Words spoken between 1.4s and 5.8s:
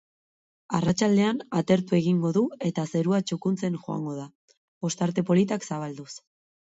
atertu egingo du eta zerua txukuntzen joango da, ostarte politak